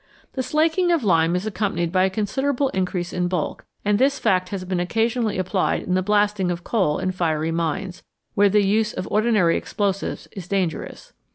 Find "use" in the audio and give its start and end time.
8.65-8.93